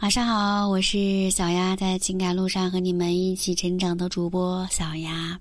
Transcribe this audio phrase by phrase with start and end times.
[0.00, 5.38] 晚上好，我是小丫，在情感路上和你们一起成长的主播小丫。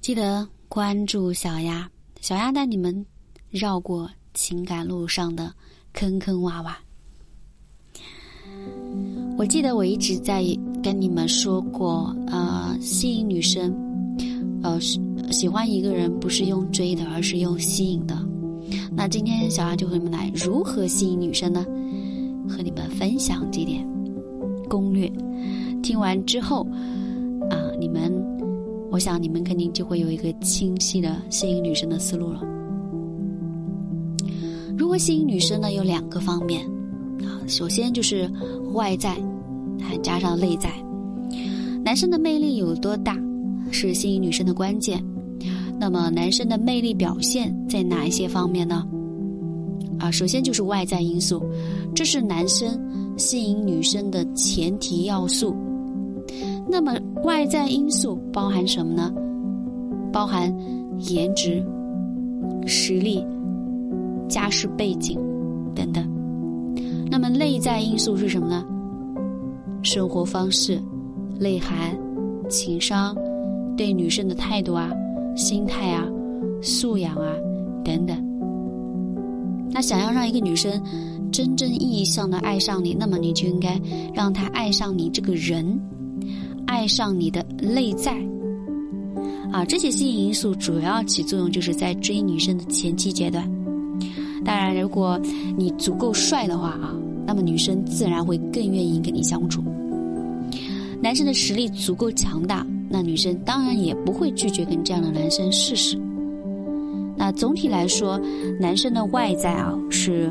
[0.00, 1.90] 记得关注小丫，
[2.20, 3.04] 小丫带你们
[3.50, 5.52] 绕过情感路上的
[5.92, 6.72] 坑坑洼洼。
[9.36, 10.44] 我记得我一直在
[10.84, 13.74] 跟你们说过，呃，吸引女生，
[14.62, 14.80] 呃，
[15.32, 18.21] 喜欢一个人不是用追的，而是用吸引的。
[18.94, 21.66] 那今天小杨就和你们来如何吸引女生呢？
[22.48, 23.86] 和你们分享这点
[24.68, 25.10] 攻略。
[25.82, 26.66] 听完之后，
[27.50, 28.12] 啊，你们，
[28.90, 32.42] 我想你们肯定就会有一个清晰的吸引女生的思路了。
[34.76, 35.72] 如何吸引女生呢？
[35.72, 36.64] 有两个方面
[37.20, 38.30] 啊，首先就是
[38.72, 39.16] 外在，
[39.80, 40.70] 还加上内在。
[41.84, 43.18] 男生的魅力有多大，
[43.70, 45.02] 是吸引女生的关键。
[45.82, 48.86] 那么，男生的魅力表现在哪一些方面呢？
[49.98, 51.42] 啊，首先就是外在因素，
[51.92, 52.80] 这是男生
[53.16, 55.56] 吸引女生的前提要素。
[56.68, 59.12] 那么，外在因素包含什么呢？
[60.12, 60.56] 包含
[61.00, 61.60] 颜值、
[62.64, 63.20] 实力、
[64.28, 65.18] 家世背景
[65.74, 66.08] 等等。
[67.10, 68.64] 那么，内在因素是什么呢？
[69.82, 70.80] 生活方式、
[71.40, 71.98] 内涵、
[72.48, 73.16] 情商、
[73.76, 74.88] 对女生的态度啊。
[75.34, 76.06] 心态啊，
[76.62, 77.32] 素养啊，
[77.84, 78.16] 等等。
[79.70, 80.70] 那想要让一个女生
[81.30, 83.80] 真正意义上的爱上你，那么你就应该
[84.12, 85.80] 让她爱上你这个人，
[86.66, 88.14] 爱上你的内在。
[89.50, 93.50] 啊，这些吸引因素主要起作用就是在追女生的前期阶段。
[94.44, 95.18] 当然，如果
[95.56, 96.94] 你足够帅的话啊，
[97.26, 99.62] 那么女生自然会更愿意跟你相处。
[101.02, 102.66] 男生的实力足够强大。
[102.94, 105.98] 那女生当然也不会拒绝跟这样的男生试试。
[107.16, 108.20] 那总体来说，
[108.60, 110.30] 男生的外在啊，是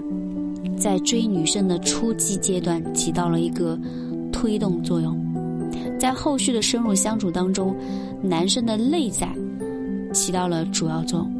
[0.77, 3.79] 在追女生的初级阶段起到了一个
[4.31, 5.17] 推动作用，
[5.97, 7.75] 在后续的深入相处当中，
[8.21, 9.27] 男生的内在
[10.13, 11.31] 起到了主要作用。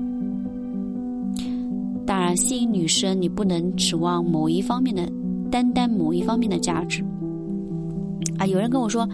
[2.04, 5.08] 当然，吸引女生你不能指望某一方面的，
[5.52, 7.06] 单单某一方面的价值。
[8.40, 9.08] 啊，有人跟我说。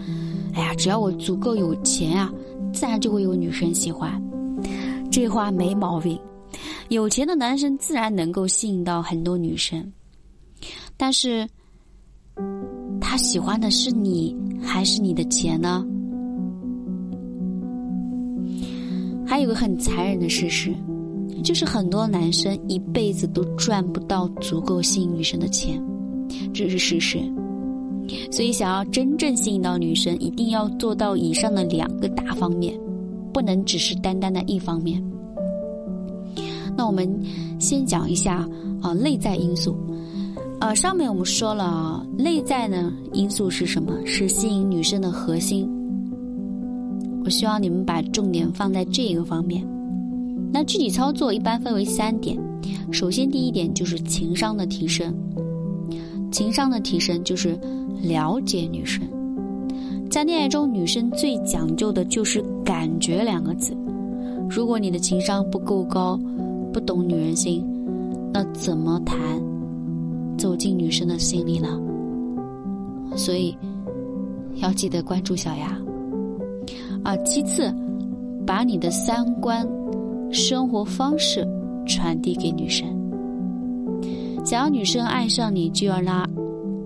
[0.54, 2.32] 哎呀，只要我足够有钱啊，
[2.72, 4.20] 自然就会有女生喜欢。
[5.10, 6.18] 这话没毛病，
[6.88, 9.92] 有钱的男生自然能够吸引到很多女生。
[10.96, 11.48] 但是，
[13.00, 15.86] 他喜欢的是你还是你的钱呢？
[19.26, 20.74] 还有个很残忍的事实，
[21.44, 25.80] 就是很多男生一辈子都赚不到足够吸引女生的钱，
[26.52, 27.20] 这是事实。
[28.30, 32.78] 所以，想要真正吸引到女生，一定要做到以上的两个大方面，
[33.32, 35.02] 不能只是单单的一方面。
[36.76, 37.08] 那我们
[37.58, 38.48] 先讲一下
[38.80, 39.76] 啊，内在因素。
[40.60, 43.92] 呃，上面我们说了，内在呢因素是什么？
[44.04, 45.68] 是吸引女生的核心。
[47.24, 49.66] 我希望你们把重点放在这个方面。
[50.52, 52.38] 那具体操作一般分为三点。
[52.90, 55.14] 首先，第一点就是情商的提升。
[56.30, 57.58] 情商的提升就是。
[58.00, 59.02] 了解女生，
[60.08, 63.76] 在恋爱中，女生最讲究的就是“感觉”两个字。
[64.48, 66.16] 如果你的情商不够高，
[66.72, 67.66] 不懂女人心，
[68.32, 69.18] 那怎么谈
[70.38, 71.76] 走进女生的心里呢？
[73.16, 73.52] 所以
[74.62, 75.76] 要记得关注小丫。
[77.02, 77.74] 啊，其次，
[78.46, 79.68] 把你的三观、
[80.30, 81.44] 生活方式
[81.84, 82.97] 传递给女生。
[84.48, 86.26] 想要女生爱上你，就要让。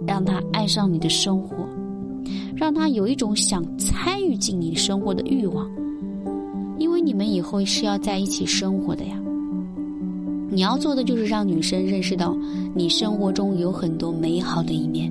[0.04, 1.64] 让她爱上你的生活，
[2.56, 5.70] 让她有一种想参与进你生活的欲望，
[6.76, 9.16] 因为你们以后是要在一起生活的呀。
[10.50, 12.36] 你要做的就是让女生认识到
[12.74, 15.08] 你生活中有很多美好的一面，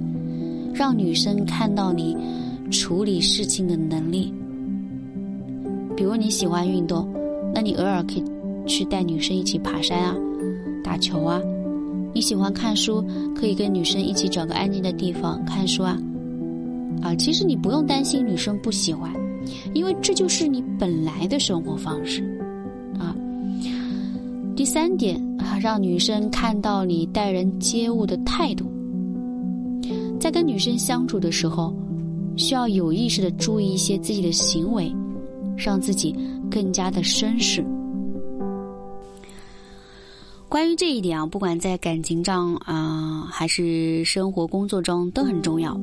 [0.73, 2.17] 让女生看到你
[2.69, 4.33] 处理事情的能力。
[5.95, 7.07] 比如你喜欢运动，
[7.55, 8.23] 那你偶尔可以
[8.67, 10.13] 去带女生一起爬山啊，
[10.83, 11.41] 打球啊。
[12.13, 13.03] 你喜欢看书，
[13.35, 15.97] 可以跟女生一起找个安静的地方看书啊！
[17.01, 19.11] 啊，其实你不用担心女生不喜欢，
[19.73, 22.21] 因为这就是你本来的生活方式
[22.99, 23.15] 啊。
[24.55, 28.65] 第三点啊，让女生看到你待人接物的态度，
[30.19, 31.73] 在跟女生相处的时候，
[32.35, 34.93] 需要有意识的注意一些自己的行为，
[35.55, 36.15] 让自己
[36.51, 37.65] 更加的绅士。
[40.51, 45.79] 关于这一点啊，不管在感情上啊，还是生活工作中都很重要。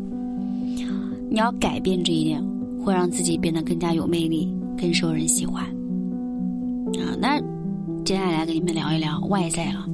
[1.31, 2.45] 你要改变这一点，
[2.85, 5.65] 会让自己变得更加有魅力，更受人喜欢。
[5.65, 7.41] 啊，那
[8.05, 9.89] 接下来跟你们聊一聊外在了。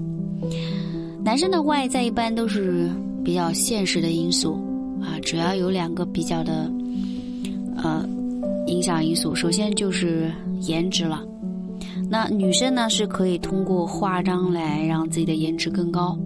[1.23, 2.91] 男生的外在一般都是
[3.25, 4.55] 比较现实的因素
[5.01, 6.69] 啊，主要有两个比较的
[7.77, 8.05] 呃
[8.67, 9.37] 影响因素。
[9.37, 10.33] 首先就是
[10.63, 11.25] 颜值了。
[12.15, 16.17] 那女生呢是可以通过化妆来让自己的颜值更高，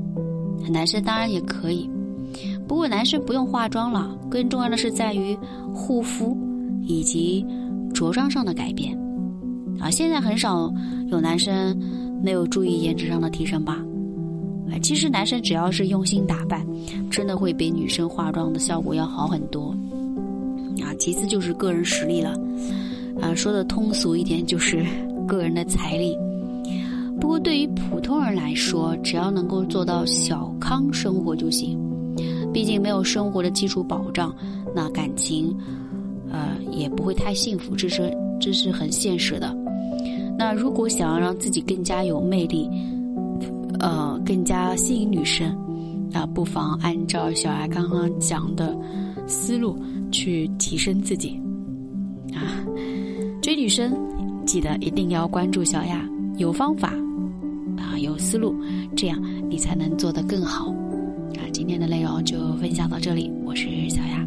[0.71, 1.89] 男生当然也可以。
[2.67, 5.35] 不过男生不用化妆了，更重要的是在于
[5.73, 6.37] 护肤
[6.83, 7.43] 以及
[7.95, 8.95] 着装上的改变。
[9.81, 10.71] 啊，现在很少
[11.07, 11.75] 有男生
[12.23, 13.83] 没有注意颜值上的提升吧？
[14.71, 16.67] 哎，其实男生只要是用心打扮，
[17.11, 19.75] 真的会比女生化妆的效果要好很多。
[20.83, 22.39] 啊，其次就是个人实力了。
[23.23, 24.85] 啊，说的通俗一点就是
[25.29, 26.19] 个人的财力。
[27.21, 31.79] 不过对于普通人来说，只要能够做到小康生活就行。
[32.53, 34.35] 毕竟没有生活的基础保障，
[34.75, 35.55] 那感情，
[36.31, 38.11] 呃，也不会太幸福，这是
[38.41, 39.55] 这是很现实的。
[40.39, 42.69] 那如果想要让自己更加有魅力，
[43.81, 45.55] 呃，更加吸引女生，
[46.11, 48.77] 那不妨按照小艾刚刚讲的
[49.27, 49.77] 思路
[50.11, 51.39] 去提升自己。
[52.33, 52.65] 啊，
[53.43, 53.93] 追女生，
[54.49, 56.03] 记得一定要关注小雅，
[56.39, 56.89] 有方法，
[57.77, 58.57] 啊，有思路，
[58.97, 60.71] 这样你才能做得更好。
[61.37, 64.27] 啊今天的内容就分享到这里，我是小雅。